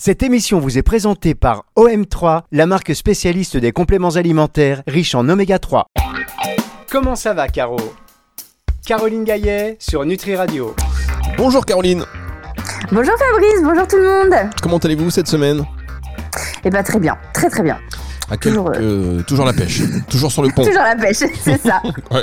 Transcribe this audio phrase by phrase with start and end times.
[0.00, 5.28] Cette émission vous est présentée par OM3, la marque spécialiste des compléments alimentaires riches en
[5.28, 5.88] oméga 3.
[6.88, 7.80] Comment ça va, Caro?
[8.86, 10.72] Caroline Gaillet sur Nutri Radio.
[11.36, 12.04] Bonjour Caroline.
[12.92, 14.50] Bonjour Fabrice, bonjour tout le monde.
[14.62, 15.66] Comment allez-vous cette semaine?
[16.62, 17.80] Eh bien très bien, très très bien.
[18.36, 19.80] Toujours, euh, toujours, la pêche,
[20.10, 20.64] toujours sur le pont.
[20.64, 21.80] toujours la pêche, c'est ça.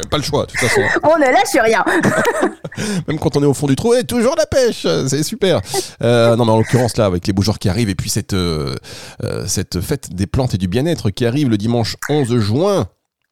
[0.09, 0.81] pas le choix, de toute façon.
[1.03, 1.83] On ne lâche rien.
[3.07, 5.61] Même quand on est au fond du trou, toujours la pêche, c'est super.
[6.03, 8.33] Euh, non, mais en l'occurrence là, avec les beaux jours qui arrivent et puis cette
[8.33, 8.75] euh,
[9.47, 12.87] cette fête des plantes et du bien-être qui arrive le dimanche 11 juin.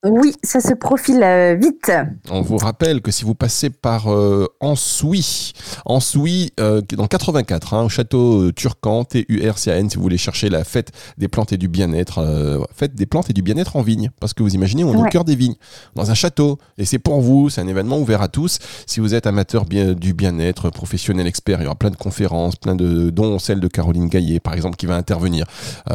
[0.05, 1.89] Oui, ça se profile euh, vite.
[2.29, 5.53] On vous rappelle que si vous passez par euh, Ansouy,
[5.85, 10.65] Ansouy euh, dans 84, hein, au château euh, Turcan, T-U-R-C-A-N, si vous voulez chercher la
[10.65, 14.09] fête des plantes et du bien-être, fête des plantes et du bien-être en vigne.
[14.19, 15.55] Parce que vous imaginez, on est au cœur des vignes,
[15.95, 16.57] dans un château.
[16.77, 18.59] Et c'est pour vous, c'est un événement ouvert à tous.
[18.85, 22.57] Si vous êtes amateur bien, du bien-être, professionnel, expert, il y aura plein de conférences,
[22.57, 25.45] plein de dont celle de Caroline Gaillet, par exemple, qui va intervenir.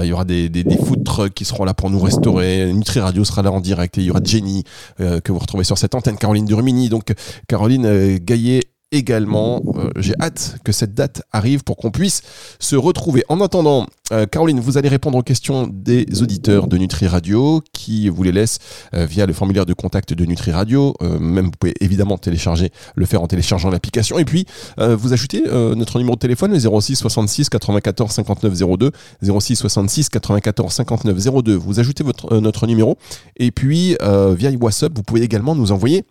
[0.00, 2.72] il y aura des, des, des food trucks qui seront là pour nous restaurer.
[2.72, 4.64] Nutri Radio sera là en direct il y aura Jenny
[5.00, 7.12] euh, que vous retrouvez sur cette antenne, Caroline Durmini, donc
[7.48, 9.62] Caroline euh, Gaillet également.
[9.76, 12.22] Euh, j'ai hâte que cette date arrive pour qu'on puisse
[12.58, 13.24] se retrouver.
[13.28, 13.86] En attendant,
[14.30, 18.58] Caroline, vous allez répondre aux questions des auditeurs de Nutri Radio qui vous les laissent
[18.94, 20.94] via le formulaire de contact de Nutri Radio.
[21.20, 24.18] même vous pouvez évidemment télécharger, le faire en téléchargeant l'application.
[24.18, 24.46] Et puis,
[24.78, 25.42] vous ajoutez
[25.76, 28.92] notre numéro de téléphone, le 06 66 94 59 02.
[29.22, 31.54] 06 66 94 59 02.
[31.54, 32.96] Vous ajoutez votre, notre numéro.
[33.36, 36.06] Et puis, via WhatsApp, vous pouvez également nous envoyer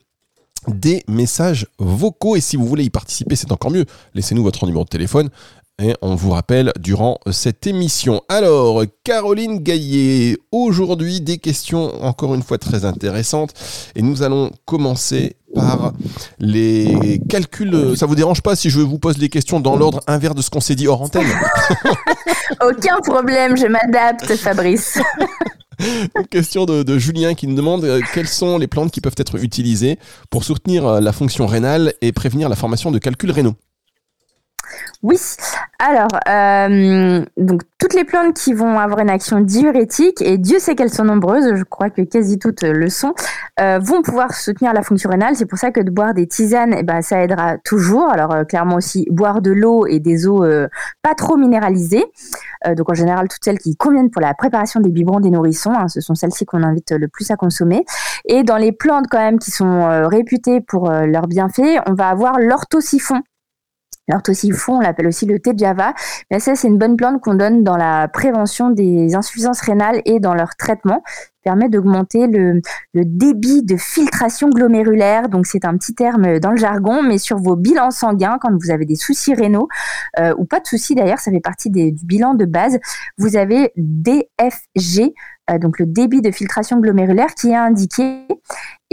[0.67, 2.35] des messages vocaux.
[2.35, 3.85] Et si vous voulez y participer, c'est encore mieux.
[4.13, 5.29] Laissez-nous votre numéro de téléphone.
[5.79, 8.23] Et on vous rappelle durant cette émission.
[8.29, 13.53] Alors, Caroline Gaillet, aujourd'hui des questions encore une fois très intéressantes.
[13.95, 15.93] Et nous allons commencer par
[16.39, 17.95] les calculs.
[17.95, 20.49] Ça vous dérange pas si je vous pose les questions dans l'ordre inverse de ce
[20.49, 21.27] qu'on s'est dit hors antenne?
[22.67, 24.97] Aucun problème, je m'adapte, Fabrice.
[25.79, 29.41] Une question de, Julien qui nous demande euh, quelles sont les plantes qui peuvent être
[29.43, 33.55] utilisées pour soutenir euh, la fonction rénale et prévenir la formation de calculs rénaux?
[35.03, 35.17] Oui,
[35.79, 40.73] alors, euh, donc toutes les plantes qui vont avoir une action diurétique, et Dieu sait
[40.73, 43.13] qu'elles sont nombreuses, je crois que quasi toutes le sont,
[43.59, 45.35] euh, vont pouvoir soutenir la fonction rénale.
[45.35, 48.09] C'est pour ça que de boire des tisanes, eh ben, ça aidera toujours.
[48.09, 50.43] Alors, euh, clairement aussi, boire de l'eau et des eaux
[51.03, 52.05] pas trop minéralisées.
[52.75, 55.87] donc, en général, toutes celles qui conviennent pour la préparation des biberons des nourrissons, hein,
[55.87, 57.85] ce sont celles-ci qu'on invite le plus à consommer.
[58.25, 62.39] Et dans les plantes quand même qui sont réputées pour leurs bienfaits, on va avoir
[62.39, 63.21] l'orthosiphon
[64.07, 65.93] L'orthosiphon, on l'appelle aussi le thé Java.
[66.31, 70.19] Mais ça, c'est une bonne plante qu'on donne dans la prévention des insuffisances rénales et
[70.19, 71.03] dans leur traitement.
[71.41, 72.61] Il permet d'augmenter le,
[72.93, 75.29] débit de filtration glomérulaire.
[75.29, 78.71] Donc, c'est un petit terme dans le jargon, mais sur vos bilans sanguins, quand vous
[78.71, 79.67] avez des soucis rénaux,
[80.19, 82.79] euh, ou pas de soucis d'ailleurs, ça fait partie du bilan de base,
[83.17, 85.13] vous avez DFG,
[85.49, 88.27] euh, donc le débit de filtration glomérulaire qui est indiqué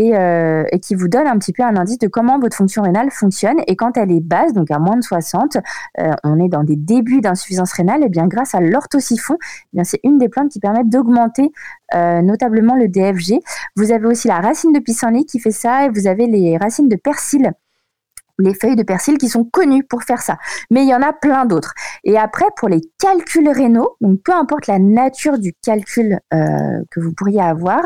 [0.00, 3.12] euh, et, qui vous donne un petit peu un indice de comment votre fonction rénale
[3.12, 3.58] fonctionne.
[3.68, 5.58] Et quand elle est basse, donc à moins de 60,
[6.00, 9.36] euh, on est dans des débuts d'insuffisance rénale, et bien grâce à l'orthosiphon,
[9.76, 11.52] eh c'est une des plantes qui permettent d'augmenter
[11.94, 13.40] euh, notablement le DFG.
[13.76, 16.88] Vous avez aussi la racine de pissenlit qui fait ça, et vous avez les racines
[16.88, 17.52] de persil
[18.40, 20.38] les feuilles de persil qui sont connues pour faire ça.
[20.68, 21.72] Mais il y en a plein d'autres.
[22.02, 27.12] Et après, pour les calculs rénaux, donc peu importe la nature du calcul que vous
[27.12, 27.82] pourriez avoir,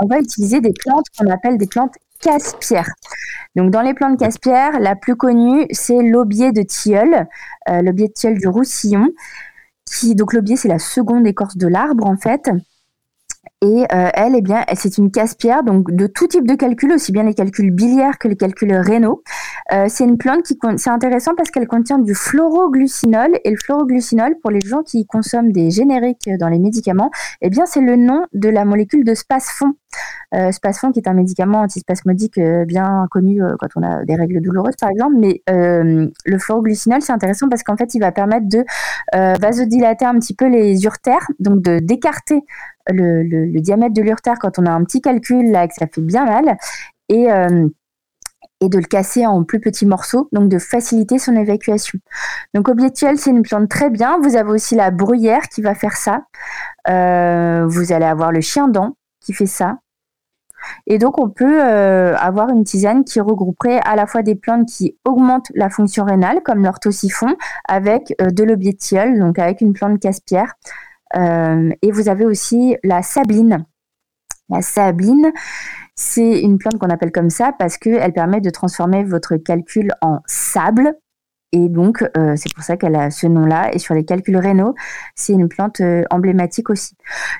[0.00, 2.88] on va utiliser des plantes qu'on appelle des plantes casse-pierre.
[3.56, 7.26] Donc, dans les plantes casse-pierre, la plus connue, c'est l'aubier de tilleul,
[7.68, 9.08] euh, l'aubier de tilleul du Roussillon.
[9.86, 12.50] Qui, donc, l'aubier, c'est la seconde écorce de l'arbre, en fait.
[13.62, 17.12] Et euh, elle, eh bien, c'est une casse-pierre, donc de tout type de calcul, aussi
[17.12, 19.22] bien les calculs biliaires que les calculs rénaux.
[19.74, 24.36] Euh, c'est une plante qui, c'est intéressant parce qu'elle contient du fluoroglucinol et le fluoroglucinol,
[24.40, 27.10] pour les gens qui consomment des génériques dans les médicaments,
[27.42, 29.74] eh bien, c'est le nom de la molécule de spasfon.
[30.34, 34.40] Euh, spasfon qui est un médicament antispasmodique euh, bien connu quand on a des règles
[34.40, 35.16] douloureuses, par exemple.
[35.18, 38.64] Mais le fluoroglucinol, c'est intéressant parce qu'en fait, il va permettre de
[39.12, 42.42] vasodilater un petit peu les urtères, donc de d'écarter
[42.92, 46.24] le, diamètre de l'urtère quand on a un petit calcul là que ça fait bien
[46.24, 46.56] mal
[47.08, 47.68] et euh,
[48.62, 51.98] de le casser en plus petits morceaux, donc de faciliter son évacuation.
[52.54, 54.18] Donc Obietiel, c'est une plante très bien.
[54.22, 56.22] Vous avez aussi la bruyère qui va faire ça.
[56.88, 59.78] Euh, vous allez avoir le chien dent qui fait ça.
[60.86, 64.68] Et donc on peut euh, avoir une tisane qui regrouperait à la fois des plantes
[64.68, 67.34] qui augmentent la fonction rénale, comme l'orthosiphon,
[67.66, 70.54] avec de l'obietiol, donc avec une plante casse-pierre.
[71.16, 73.64] Euh, et vous avez aussi la sabline.
[74.48, 75.32] La sabline,
[75.94, 80.18] c'est une plante qu'on appelle comme ça parce qu'elle permet de transformer votre calcul en
[80.26, 80.94] sable.
[81.52, 83.74] Et donc, euh, c'est pour ça qu'elle a ce nom-là.
[83.74, 84.74] Et sur les calculs rénaux,
[85.16, 86.96] c'est une plante euh, emblématique aussi.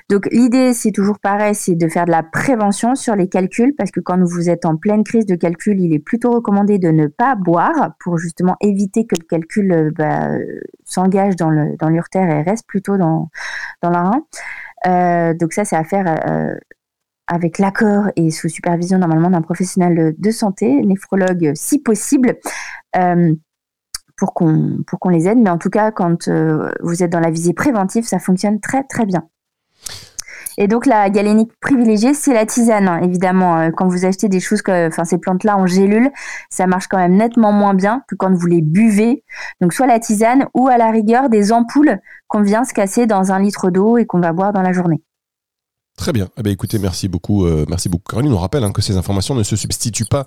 [0.09, 3.91] Donc, l'idée, c'est toujours pareil, c'est de faire de la prévention sur les calculs, parce
[3.91, 7.07] que quand vous êtes en pleine crise de calcul, il est plutôt recommandé de ne
[7.07, 10.29] pas boire pour justement éviter que le calcul euh, bah,
[10.83, 11.49] s'engage dans
[11.89, 13.29] l'urtère et reste plutôt dans,
[13.81, 14.11] dans la
[15.33, 16.05] donc ça, c'est à faire
[17.27, 22.39] avec l'accord et sous supervision normalement d'un professionnel de santé, néphrologue si possible,
[24.21, 25.39] pour qu'on les aide.
[25.39, 28.83] Mais en tout cas, quand euh, vous êtes dans la visée préventive, ça fonctionne très
[28.83, 29.23] très bien.
[30.57, 33.57] Et donc la galénique privilégiée, c'est la tisane, hein, évidemment.
[33.57, 36.11] Euh, quand vous achetez des choses, enfin ces plantes-là en gélule,
[36.49, 39.23] ça marche quand même nettement moins bien que quand vous les buvez.
[39.61, 43.31] Donc soit la tisane ou à la rigueur des ampoules qu'on vient se casser dans
[43.31, 45.01] un litre d'eau et qu'on va boire dans la journée.
[46.01, 46.29] Très bien.
[46.35, 48.33] Eh bien, écoutez, merci beaucoup, euh, merci beaucoup, Caroline.
[48.33, 50.25] On rappelle hein, que ces informations ne se substituent pas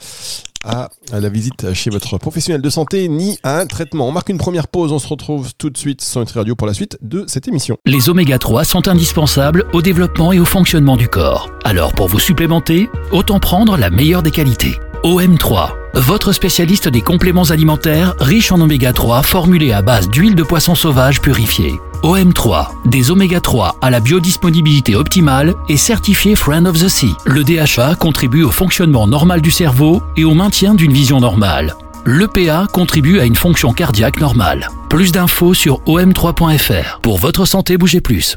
[0.65, 4.06] à, la visite chez votre professionnel de santé ni à un traitement.
[4.06, 4.93] On marque une première pause.
[4.93, 7.76] On se retrouve tout de suite sur Nutri Radio pour la suite de cette émission.
[7.87, 11.50] Les oméga 3 sont indispensables au développement et au fonctionnement du corps.
[11.65, 14.79] Alors, pour vous supplémenter, autant prendre la meilleure des qualités.
[15.05, 20.43] OM3, votre spécialiste des compléments alimentaires riches en oméga 3 formulés à base d'huile de
[20.43, 21.75] poisson sauvage purifiée.
[22.03, 27.12] OM3, des oméga 3 à la biodisponibilité optimale et certifié Friend of the Sea.
[27.27, 31.75] Le DHA contribue au fonctionnement normal du cerveau et au maintien d'une vision normale.
[32.07, 34.71] L'EPA contribue à une fonction cardiaque normale.
[34.89, 37.00] Plus d'infos sur om3.fr.
[37.03, 38.37] Pour votre santé, bougez plus.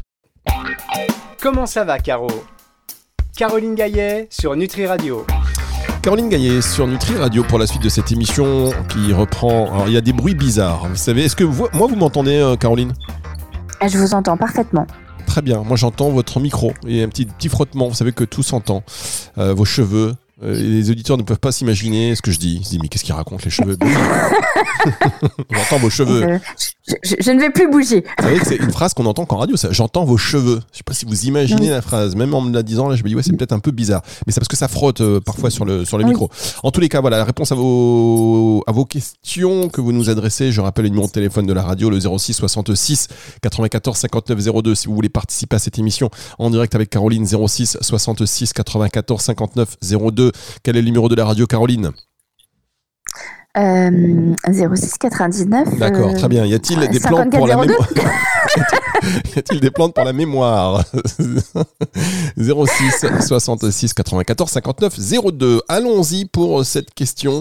[1.40, 2.28] Comment ça va, Caro?
[3.38, 5.24] Caroline Gaillet sur Nutri Radio.
[6.08, 9.66] Caroline Gaillet sur Nutri Radio pour la suite de cette émission qui reprend.
[9.66, 10.88] Alors, il y a des bruits bizarres.
[10.88, 12.94] Vous savez, est-ce que moi vous m'entendez, euh, Caroline?
[13.78, 14.86] Ah, je vous entends parfaitement.
[15.26, 16.72] Très bien, moi j'entends votre micro.
[16.84, 18.84] Il y a un petit, petit frottement, vous savez que tout s'entend.
[19.36, 22.56] Euh, vos cheveux, euh, les auditeurs ne peuvent pas s'imaginer ce que je dis.
[22.58, 23.76] Ils se disent, mais qu'est-ce qu'il raconte les cheveux?
[25.50, 26.40] J'entends vos cheveux.
[27.02, 28.04] Je, ne vais plus bouger.
[28.44, 30.60] C'est une phrase qu'on entend qu'en radio, j'entends vos cheveux.
[30.72, 32.16] Je sais pas si vous imaginez la phrase.
[32.16, 34.02] Même en me la disant, là, je me dis, ouais, c'est peut-être un peu bizarre.
[34.26, 36.30] Mais c'est parce que ça frotte euh, parfois sur le, sur le micro.
[36.62, 40.10] En tous les cas, voilà, la réponse à vos, à vos questions que vous nous
[40.10, 40.52] adressez.
[40.52, 43.08] Je rappelle le numéro de téléphone de la radio, le 06 66
[43.42, 44.74] 94 59 02.
[44.74, 49.76] Si vous voulez participer à cette émission en direct avec Caroline, 06 66 94 59
[50.12, 50.32] 02.
[50.62, 51.92] Quel est le numéro de la radio, Caroline?
[53.56, 55.68] 0699.
[55.68, 56.44] Euh, D'accord, très bien.
[56.44, 57.88] Y a-t-il des plantes pour la mémoire
[59.34, 60.84] Y a-t-il des plantes pour la mémoire
[62.36, 64.98] 06 66 94 59
[65.32, 65.62] 02.
[65.68, 67.40] Allons-y pour cette question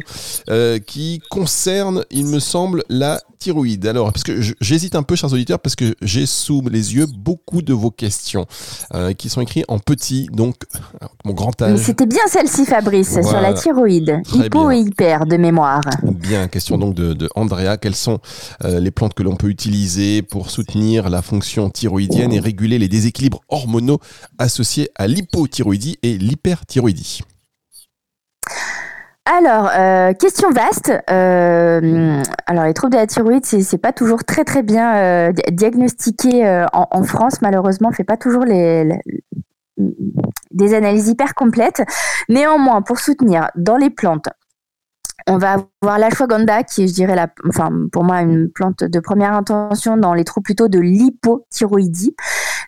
[0.50, 3.86] euh, qui concerne, il me semble, la thyroïde.
[3.86, 7.62] Alors, parce que j'hésite un peu, chers auditeurs, parce que j'ai sous les yeux beaucoup
[7.62, 8.46] de vos questions
[8.94, 10.56] euh, qui sont écrites en petit, donc
[11.26, 11.80] mon grand âge.
[11.80, 14.22] C'était bien celle-ci, Fabrice, sur la thyroïde.
[14.34, 15.82] Hypo et hyper de mémoire.
[16.04, 17.78] Bien, question donc de, Andrea.
[17.78, 18.20] Quelles sont
[18.64, 22.88] euh, les plantes que l'on peut utiliser pour soutenir la fonction thyroïdienne et réguler les
[22.88, 24.00] déséquilibres hormonaux
[24.38, 27.22] associés à l'hypothyroïdie et l'hyperthyroïdie?
[29.26, 30.92] Alors, euh, question vaste.
[31.10, 37.04] Euh, alors, les troubles de la thyroïde, c'est pas toujours très très bien diagnostiqué en,
[37.04, 37.42] France.
[37.42, 38.90] Malheureusement, on fait pas toujours les,
[40.52, 41.84] des analyses hyper complètes.
[42.30, 44.30] Néanmoins, pour soutenir dans les plantes,
[45.28, 47.16] on va avoir l'ashwagandha qui est, je dirais,
[47.48, 52.16] enfin, pour moi, une plante de première intention dans les troubles plutôt de l'hypothyroïdie.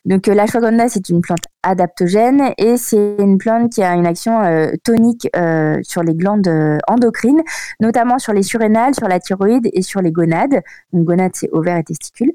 [0.06, 4.42] Donc, euh, l'ashwagandha, c'est une plante adaptogène et c'est une plante qui a une action
[4.42, 6.50] euh, tonique euh, sur les glandes
[6.88, 7.42] endocrines,
[7.80, 10.62] notamment sur les surrénales, sur la thyroïde et sur les gonades.
[10.94, 12.32] Donc, gonades, c'est ovaires et testicules.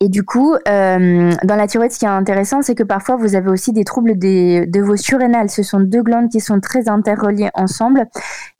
[0.00, 3.34] Et du coup, euh, dans la thyroïde, ce qui est intéressant, c'est que parfois vous
[3.34, 5.50] avez aussi des troubles des, de vos surrénales.
[5.50, 8.06] Ce sont deux glandes qui sont très interreliées ensemble.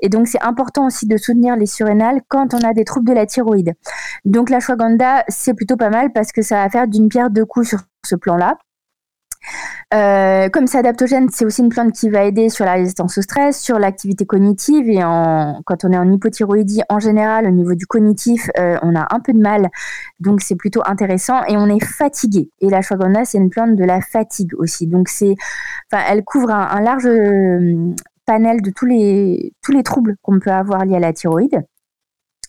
[0.01, 3.15] Et donc, c'est important aussi de soutenir les surrénales quand on a des troubles de
[3.15, 3.75] la thyroïde.
[4.25, 7.45] Donc, la shwagandha, c'est plutôt pas mal parce que ça va faire d'une pierre deux
[7.45, 8.59] coups sur ce plan-là.
[9.95, 13.23] Euh, comme c'est adaptogène, c'est aussi une plante qui va aider sur la résistance au
[13.23, 17.75] stress, sur l'activité cognitive et en, quand on est en hypothyroïdie en général, au niveau
[17.75, 19.71] du cognitif, euh, on a un peu de mal,
[20.21, 22.51] donc c'est plutôt intéressant et on est fatigué.
[22.61, 25.37] Et la shwagandha, c'est une plante de la fatigue aussi, donc c'est,
[25.91, 27.95] enfin, elle couvre un, large euh,
[28.27, 31.65] panel de tous les tous les troubles qu'on peut avoir liés à la thyroïde.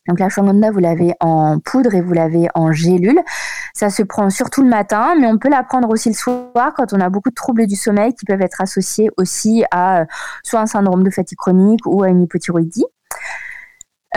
[0.10, 3.20] Donc la shwagandha, vous l'avez en poudre et vous l'avez en gélule.
[3.74, 6.94] Ça se prend surtout le matin, mais on peut la prendre aussi le soir quand
[6.94, 10.06] on a beaucoup de troubles du sommeil qui peuvent être associés aussi à euh,
[10.44, 12.86] soit un syndrome de fatigue chronique ou à une hypothyroïdie.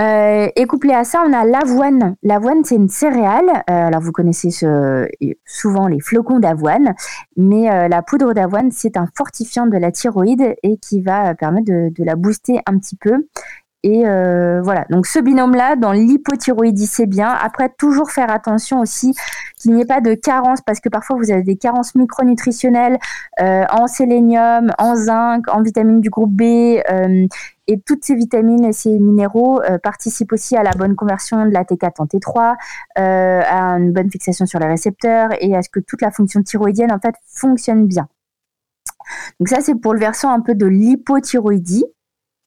[0.01, 2.17] Euh, et couplé à ça, on a l'avoine.
[2.23, 3.51] L'avoine, c'est une céréale.
[3.69, 4.49] Euh, alors, vous connaissez
[5.45, 6.95] souvent les flocons d'avoine,
[7.37, 12.05] mais la poudre d'avoine, c'est un fortifiant de la thyroïde et qui va permettre de,
[12.05, 13.29] la booster un petit peu
[13.85, 17.29] Et euh, voilà, donc ce binôme-là, dans l'hypothyroïdie, c'est bien.
[17.29, 19.13] Après, toujours faire attention aussi
[19.59, 22.99] qu'il n'y ait pas de carence, parce que parfois vous avez des carences micronutritionnelles
[23.41, 26.43] euh, en sélénium, en zinc, en vitamines du groupe B.
[26.91, 27.27] Euh,
[27.69, 31.63] et toutes ces vitamines et ces minéraux participent aussi à la bonne conversion de la
[31.63, 32.57] T4 en T3,
[32.97, 36.93] à une bonne fixation sur les récepteurs et à ce que toute la fonction thyroïdienne
[36.93, 38.09] en fait fonctionne bien.
[39.39, 41.85] Donc ça c'est pour le versant un peu de l'hypothyroïdie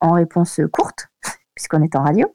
[0.06, 1.08] en réponse courte
[1.56, 2.28] puisqu'on est en radio.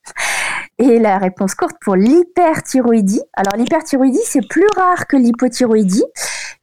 [0.79, 3.21] Et la réponse courte pour l'hyperthyroïdie.
[3.35, 6.05] Alors l'hyperthyroïdie, c'est plus rare que l'hypothyroïdie,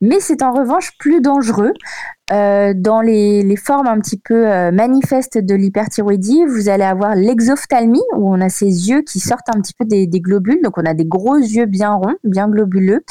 [0.02, 1.74] mais c'est en revanche plus dangereux.
[2.34, 8.02] Euh, dans les, formes un petit peu euh, manifestes de l'hyperthyroïdie, vous allez avoir l'exophthalmie,
[8.16, 10.86] où on a ces yeux qui sortent un petit peu des, des globules, donc on
[10.86, 13.04] a des gros yeux bien ronds, bien globuleux.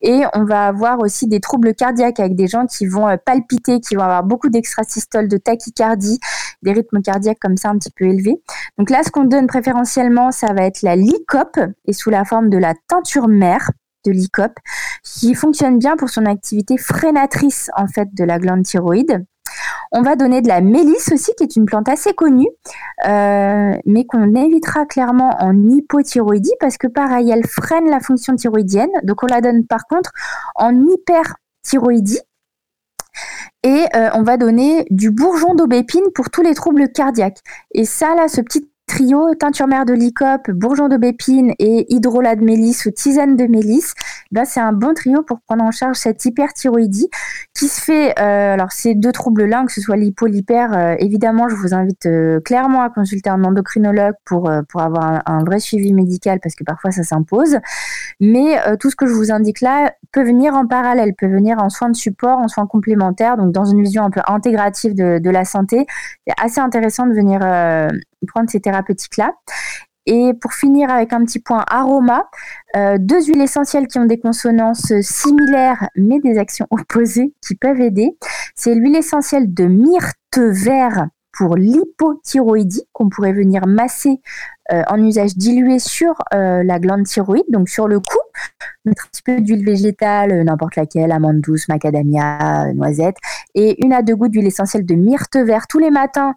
[0.00, 3.80] Et on va avoir aussi des troubles cardiaques avec des gens qui vont euh, palpiter,
[3.80, 6.20] qui vont avoir beaucoup d'extrasystole, de tachycardie,
[6.62, 8.40] des rythmes cardiaques comme ça un petit peu élevés.
[8.78, 12.50] Donc là, ce qu'on donne préférentiellement, ça va être la lycope et sous la forme
[12.50, 13.70] de la teinture mère
[14.04, 14.58] de lycope
[15.02, 19.24] qui fonctionne bien pour son activité freinatrice en fait de la glande thyroïde.
[19.92, 22.48] On va donner de la mélisse aussi, qui est une plante assez connue,
[23.06, 28.90] euh, mais qu'on évitera clairement en hypothyroïdie parce que pareil, elle freine la fonction thyroïdienne.
[29.04, 30.12] Donc on la donne par contre
[30.54, 32.20] en hyperthyroïdie.
[33.68, 37.40] Et euh, on va donner du bourgeon d'aubépine pour tous les troubles cardiaques.
[37.74, 42.44] Et ça, là, ce petit trio teinture mère de lycope, bourgeon d'aubépine et hydrolat de
[42.44, 43.92] mélisse ou tisane de mélisse,
[44.32, 47.10] ben c'est un bon trio pour prendre en charge cette hyperthyroïdie
[47.58, 51.56] qui se fait, euh, alors ces deux troubles-là, que ce soit l'hypo, euh, évidemment, je
[51.56, 56.38] vous invite euh, clairement à consulter un endocrinologue pour, pour avoir un, vrai suivi médical
[56.40, 57.58] parce que parfois ça s'impose.
[58.20, 61.68] Mais tout ce que je vous indique là peut venir en parallèle, peut venir en
[61.68, 65.30] soins de support, en soins complémentaires, donc dans une vision un peu intégrative de, de
[65.30, 65.86] la santé.
[66.26, 67.40] C'est assez intéressant de venir
[68.26, 69.32] prendre ces thérapeutiques-là.
[70.10, 72.30] Et pour finir avec un petit point aroma,
[72.76, 77.80] euh, deux huiles essentielles qui ont des consonances similaires mais des actions opposées qui peuvent
[77.82, 78.16] aider.
[78.56, 84.20] C'est l'huile essentielle de myrte vert pour l'hypothyroïdie qu'on pourrait venir masser
[84.72, 88.18] euh, en usage dilué sur euh, la glande thyroïde, donc sur le cou,
[88.84, 93.16] mettre un petit peu d'huile végétale, euh, n'importe laquelle, amande douce, macadamia, noisette,
[93.54, 96.34] et une à deux gouttes d'huile essentielle de myrte vert tous les matins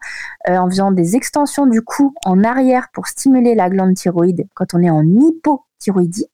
[0.48, 4.81] en faisant des extensions du cou en arrière pour stimuler la glande thyroïde quand on
[4.81, 6.27] est en hypothyroïdie.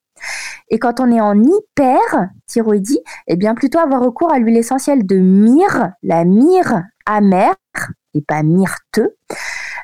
[0.69, 5.17] Et quand on est en hyperthyroïdie, eh bien plutôt avoir recours à l'huile essentielle de
[5.17, 7.55] myrrhe, la myrrhe amère
[8.13, 9.15] et pas myrteux.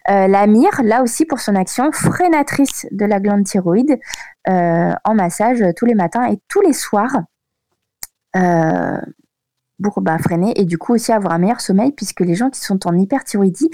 [0.09, 3.99] Euh, la myrrhe, là aussi pour son action freinatrice de la glande thyroïde,
[4.49, 7.23] euh, en massage tous les matins et tous les soirs.
[8.35, 8.99] Euh,
[9.81, 12.61] pour bah, freiner et du coup aussi avoir un meilleur sommeil puisque les gens qui
[12.61, 13.69] sont en hyperthyroïdie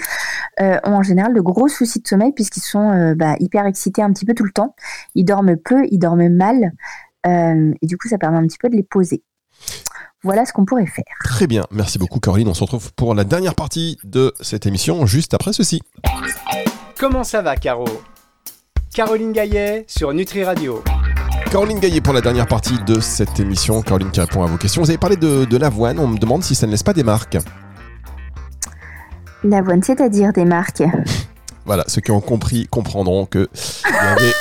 [0.58, 4.24] ont en général de gros soucis de sommeil puisqu'ils sont bah, hyper excités un petit
[4.24, 4.74] peu tout le temps.
[5.14, 6.72] Ils dorment peu, ils dorment mal
[7.26, 9.22] et du coup ça permet un petit peu de les poser.
[10.22, 11.04] Voilà ce qu'on pourrait faire.
[11.24, 12.48] Très bien, merci beaucoup Caroline.
[12.48, 15.80] On se retrouve pour la dernière partie de cette émission juste après ceci.
[16.98, 17.86] Comment ça va Caro?
[18.92, 20.82] Caroline Gaillet sur Nutri Radio.
[21.50, 23.80] Caroline Gaillet pour la dernière partie de cette émission.
[23.82, 24.82] Caroline qui répond à vos questions.
[24.82, 25.98] Vous avez parlé de, l'avoine.
[25.98, 27.38] On me demande si ça ne laisse pas des marques.
[29.42, 30.82] L'avoine, c'est-à-dire des marques?
[31.70, 33.48] Voilà, ceux qui ont compris comprendront que
[33.84, 34.32] avait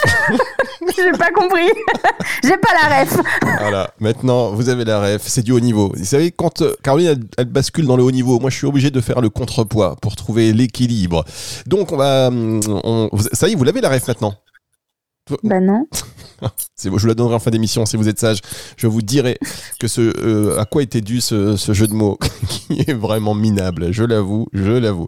[0.95, 1.69] J'ai pas compris.
[2.43, 3.19] J'ai pas la ref.
[3.59, 5.93] Voilà, maintenant vous avez la ref, c'est du haut niveau.
[5.95, 8.89] Vous savez, quand euh, Caroline elle, bascule dans le haut niveau, moi je suis obligé
[8.89, 11.23] de faire le contrepoids pour trouver l'équilibre.
[11.67, 12.29] Donc on va.
[12.29, 12.61] Hum,
[13.31, 14.33] ça y est, vous l'avez la ref maintenant?
[15.43, 15.85] Bah non.
[16.83, 18.39] Je vous la donnerai en fin d'émission si vous êtes sage.
[18.77, 19.37] Je vous dirai
[19.79, 22.17] que ce, euh, à quoi était dû ce, jeu de mots
[22.67, 23.91] qui est vraiment minable.
[23.91, 25.07] Je l'avoue, je l'avoue.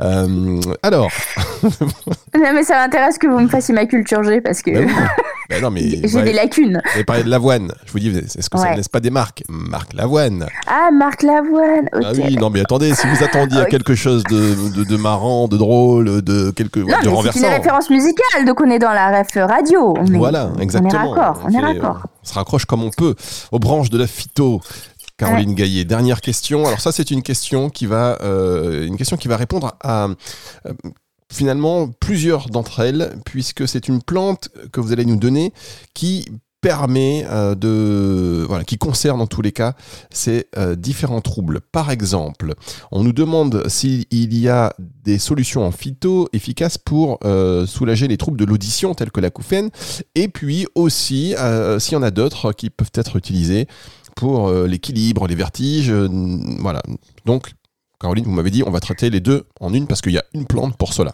[0.00, 1.10] Euh, alors.
[1.62, 4.70] non, mais ça m'intéresse que vous me fassissiez ma culture G parce que.
[4.70, 4.88] Ben
[5.60, 6.80] ben j'ai des lacunes.
[6.96, 7.72] Vous parlé de l'avoine.
[7.86, 9.42] Je vous dis, est-ce que ça ne laisse pas des marques?
[9.48, 10.46] Marque Lavoine.
[10.66, 11.88] Ah, Marc Lavoine.
[11.92, 15.56] Ah oui, non, mais attendez, si vous attendiez à quelque chose de, de, marrant, de
[15.56, 16.80] drôle, de quelque.
[16.80, 19.94] Non, C'est une référence musicale, donc on est dans la ref radio.
[20.14, 20.90] voilà, exactement.
[20.90, 21.42] On est raccord.
[21.44, 22.06] On, est raccord.
[22.22, 23.14] On se raccroche comme on peut
[23.50, 24.60] aux branches de la phyto.
[25.18, 25.84] Caroline Gaillet.
[25.84, 26.66] Dernière question.
[26.66, 30.08] Alors ça, c'est une question qui va, euh, une question qui va répondre à
[30.66, 30.72] euh,
[31.32, 35.52] finalement plusieurs d'entre elles, puisque c'est une plante que vous allez nous donner
[35.94, 36.26] qui
[36.60, 39.74] permet euh, de voilà qui concerne en tous les cas
[40.10, 40.46] ces
[40.76, 41.60] différents troubles.
[41.60, 42.54] Par exemple,
[42.92, 47.18] on nous demande s'il y a des solutions en phyto efficaces pour
[47.66, 49.70] soulager les troubles de l'audition tels que la l'acouphène
[50.14, 51.34] et puis aussi
[51.78, 53.66] s'il y en a d'autres qui peuvent être utilisés
[54.14, 55.90] pour euh, l'équilibre, les vertiges.
[55.90, 56.08] Euh,
[56.58, 56.82] voilà.
[57.24, 57.52] Donc,
[58.02, 60.24] Caroline, vous m'avez dit, on va traiter les deux en une parce qu'il y a
[60.34, 61.12] une plante pour cela.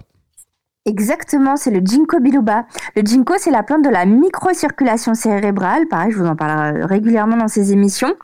[0.86, 2.64] Exactement, c'est le ginkgo biloba.
[2.96, 5.86] Le ginkgo, c'est la plante de la microcirculation cérébrale.
[5.88, 8.14] Pareil, je vous en parle régulièrement dans ces émissions.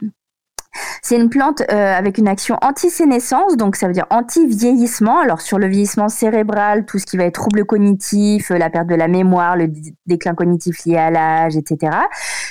[1.02, 5.20] C'est une plante euh, avec une action anti-sénescence, donc ça veut dire anti-vieillissement.
[5.20, 8.88] Alors sur le vieillissement cérébral, tout ce qui va être trouble cognitif, euh, la perte
[8.88, 9.70] de la mémoire, le
[10.06, 11.92] déclin cognitif lié à l'âge, etc.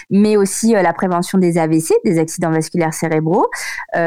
[0.09, 3.47] Mais aussi euh, la prévention des AVC, des accidents vasculaires cérébraux.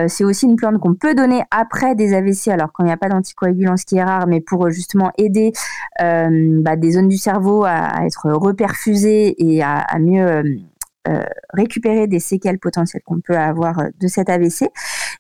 [0.09, 2.97] c'est aussi une plante qu'on peut donner après des AVC, alors quand il n'y a
[2.97, 5.53] pas d'anticoagulant, ce qui est rare, mais pour justement aider
[5.99, 10.63] bah, des zones du cerveau à, être reperfusées et à, mieux
[11.09, 11.23] euh,
[11.53, 14.69] récupérer des séquelles potentielles qu'on peut avoir euh, de cet AVC.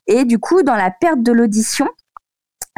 [0.09, 1.87] Et du coup, dans la perte de l'audition,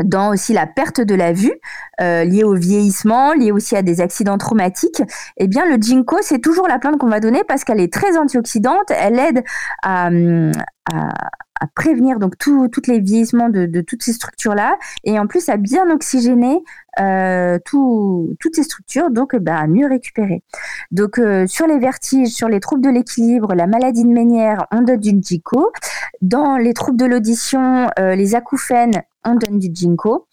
[0.04, 1.54] dans aussi la perte de la vue
[2.00, 5.02] euh, liée au vieillissement, liée aussi à des accidents traumatiques,
[5.36, 8.16] eh bien le ginkgo c'est toujours la plante qu'on va donner parce qu'elle est très
[8.16, 9.44] antioxydante, elle aide
[9.82, 10.08] à,
[10.92, 11.08] à,
[11.60, 15.56] à prévenir donc tous les vieillissements de, de, toutes ces structures-là et en plus à
[15.56, 16.62] bien oxygéner
[17.00, 20.42] euh, tout, toutes ces structures, donc bah, à mieux récupérer.
[20.90, 24.82] Donc euh, sur les vertiges, sur les troubles de l'équilibre, la maladie de Ménière, on
[24.82, 25.70] donne du ginkgo.
[26.22, 30.26] Dans les troubles de l'audition, euh, les acouphènes, on donne du ginkgo.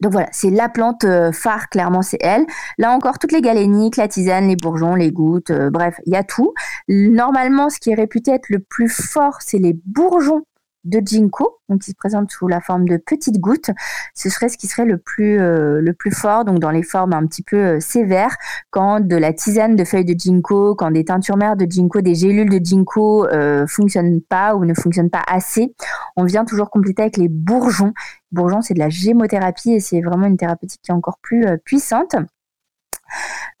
[0.00, 2.46] Donc voilà, c'est la plante euh, phare, clairement, c'est elle.
[2.78, 6.16] Là encore, toutes les galéniques, la tisane, les bourgeons, les gouttes, euh, bref, il y
[6.16, 6.54] a tout.
[6.88, 10.44] Normalement, ce qui est réputé être le plus fort, c'est les bourgeons
[10.84, 13.72] de ginkgo, donc qui se présente sous la forme de petites gouttes.
[14.14, 17.12] Ce serait ce qui serait le plus euh, le plus fort, donc dans les formes
[17.12, 18.36] un petit peu sévères,
[18.70, 22.14] quand de la tisane de feuilles de ginkgo, quand des teintures mères de ginkgo, des
[22.14, 23.26] gélules de ginkgo
[23.66, 25.74] fonctionnent pas ou ne fonctionnent pas assez,
[26.16, 27.92] on vient toujours compléter avec les bourgeons.
[28.32, 31.56] Bourgeons, c'est de la gémothérapie et c'est vraiment une thérapeutique qui est encore plus euh,
[31.56, 32.14] puissante.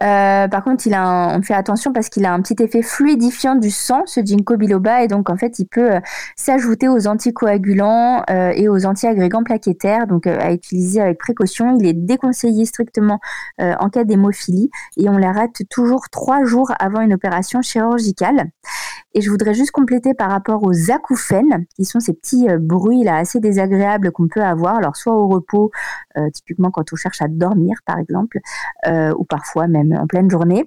[0.02, 3.54] Euh, par contre, il a on fait attention parce qu'il a un petit effet fluidifiant
[3.54, 6.00] du sang, ce ginkgo biloba, et donc en fait, il peut euh,
[6.36, 11.78] s'ajouter aux anticoagulants et aux antiagrégants plaquettaires, donc à utiliser avec précaution.
[11.80, 13.20] Il est déconseillé strictement
[13.58, 18.50] en cas d'hémophilie et on l'arrête toujours trois jours avant une opération chirurgicale.
[19.14, 23.16] Et je voudrais juste compléter par rapport aux acouphènes, qui sont ces petits bruits là
[23.16, 25.70] assez désagréables qu'on peut avoir, alors soit au repos,
[26.34, 28.38] typiquement quand on cherche à dormir par exemple,
[28.86, 30.66] ou parfois même en pleine journée.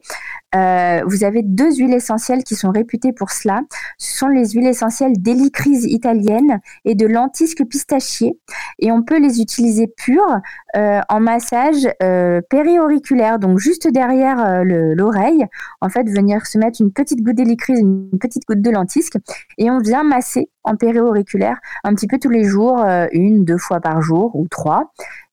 [0.56, 3.62] Euh, vous avez deux huiles essentielles qui sont réputées pour cela.
[3.98, 8.38] Ce sont les huiles essentielles d'hélicryse italienne et de lentisque pistachier.
[8.80, 10.40] Et on peut les utiliser pures
[10.76, 15.46] euh, en massage euh, périauriculaire, donc juste derrière l'oreille.
[15.82, 19.18] En fait, venir se mettre une petite goutte d'hélicryse, une petite goutte de lentisque,
[19.58, 23.80] et on vient masser en périauriculaire un petit peu tous les jours, une, deux fois
[23.80, 24.92] par jour ou trois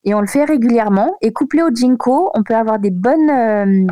[0.08, 1.16] et on le fait régulièrement.
[1.20, 3.86] Et couplé au ginkgo, on peut avoir des bonnes, euh,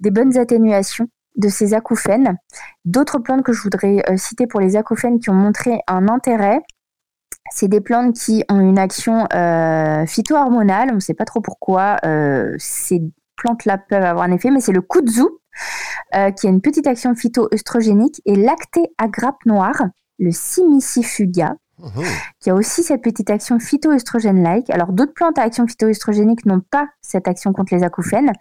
[0.00, 2.36] des bonnes atténuations de ces acouphènes.
[2.84, 6.60] D'autres plantes que je voudrais euh, citer pour les acouphènes qui ont montré un intérêt,
[7.50, 10.90] c'est des plantes qui ont une action euh, phytohormonale.
[10.92, 11.96] On ne sait pas trop pourquoi
[12.58, 13.02] ces
[13.36, 15.24] plantes-là peuvent avoir un effet, mais c'est le kudzu
[16.36, 19.82] qui a une petite action phytoœstrogénique et lacté à grappe noire,
[20.18, 22.04] le simicifuga, Mhm.
[22.40, 24.70] qui a aussi cette petite action phytoestrogène-like.
[24.70, 28.32] Alors, d'autres plantes à action phytoestrogénique n'ont pas cette action contre les acouphènes,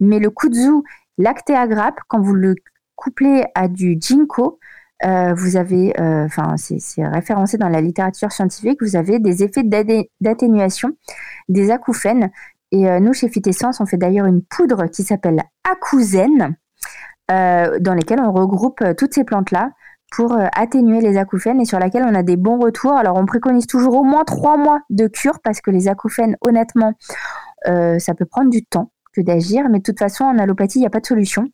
[0.00, 0.82] mais le kudzu
[1.16, 2.56] lactea grappe, quand vous le
[2.96, 4.58] couplez à du ginkgo,
[5.04, 9.62] euh, vous avez, euh, enfin, c'est référencé dans la littérature scientifique, vous avez des effets
[10.20, 10.90] d'atténuation
[11.48, 12.30] des acouphènes.
[12.72, 16.56] Et euh, nous, chez Phytessence, on fait d'ailleurs une poudre qui s'appelle acouzen,
[17.28, 19.70] dans lesquelles on regroupe toutes ces plantes-là
[20.10, 22.92] pour euh, atténuer les acouphènes et sur laquelle on a des bons retours.
[22.92, 26.94] Alors on préconise toujours au moins trois mois de cure parce que les acouphènes, honnêtement,
[27.68, 30.82] euh, ça peut prendre du temps que d'agir, mais de toute façon en allopathie il
[30.82, 31.48] n'y a pas de solution,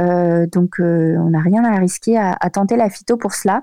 [0.00, 3.62] euh, donc on n'a rien à risquer à, à, tenter la phyto pour cela.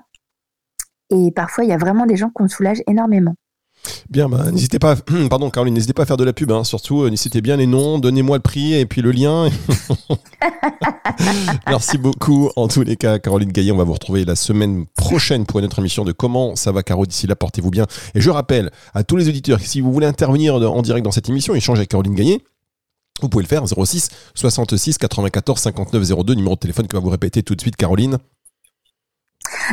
[1.10, 3.34] Et parfois il y a vraiment des gens qu'on soulage énormément.
[4.08, 4.96] Bien, bah, n'hésitez pas,
[5.30, 7.66] pardon Caroline, n'hésitez pas à faire de la pub, hein, surtout, euh, n'hésitez bien les
[7.66, 9.48] noms, donnez-moi le prix et puis le lien.
[11.68, 12.50] Merci beaucoup.
[12.56, 15.66] En tous les cas, Caroline Gaillet, on va vous retrouver la semaine prochaine pour une
[15.66, 17.06] autre émission de Comment ça va Caro?
[17.06, 17.86] D'ici là, portez-vous bien.
[18.14, 21.10] Et je rappelle à tous les auditeurs que si vous voulez intervenir en direct dans
[21.10, 22.40] cette émission, échanger avec Caroline Gaillet,
[23.20, 27.10] vous pouvez le faire 06 66 94 59 02, numéro de téléphone que va vous
[27.10, 28.18] répéter tout de suite Caroline.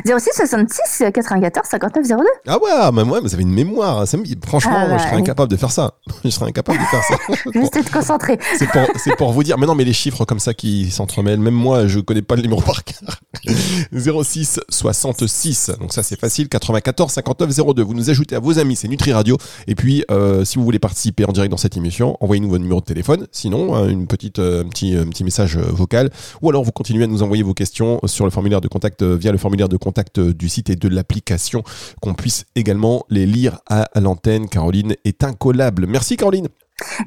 [0.05, 2.15] 06 66 94 59 02.
[2.47, 4.05] Ah ouais, mais moi, vous avez une mémoire.
[4.45, 5.93] franchement, ah je serais incapable de faire ça.
[6.23, 7.15] Je serais incapable de faire ça.
[7.53, 8.39] Juste être concentré.
[8.57, 9.57] C'est pour, pour, vous dire.
[9.57, 12.41] Mais non, mais les chiffres comme ça qui s'entremêlent, même moi, je connais pas le
[12.41, 13.19] numéro par cœur.
[14.23, 15.71] 06 66.
[15.79, 16.47] Donc ça, c'est facile.
[16.49, 17.83] 94 59 02.
[17.83, 19.37] Vous nous ajoutez à vos amis, c'est Nutri Radio.
[19.67, 22.79] Et puis, euh, si vous voulez participer en direct dans cette émission, envoyez-nous votre numéro
[22.79, 23.27] de téléphone.
[23.31, 26.09] Sinon, hein, une petite, euh, un petit, un petit message euh, vocal.
[26.41, 29.31] Ou alors, vous continuez à nous envoyer vos questions sur le formulaire de contact via
[29.31, 31.63] le formulaire de contact du site et de l'application,
[32.01, 34.47] qu'on puisse également les lire à l'antenne.
[34.47, 35.87] Caroline est incollable.
[35.87, 36.47] Merci Caroline.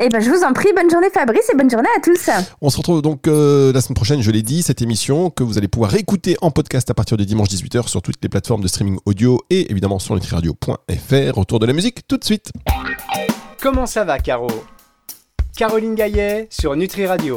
[0.01, 2.31] Eh ben, je vous en prie, bonne journée Fabrice et bonne journée à tous.
[2.61, 5.59] On se retrouve donc euh, la semaine prochaine, je l'ai dit, cette émission que vous
[5.59, 8.69] allez pouvoir écouter en podcast à partir de dimanche 18h sur toutes les plateformes de
[8.69, 11.39] streaming audio et évidemment sur nutriradio.fr.
[11.39, 12.53] Autour de la musique tout de suite.
[13.61, 14.49] Comment ça va, Caro?
[15.57, 17.33] Caroline Gaillet sur Nutri Radio.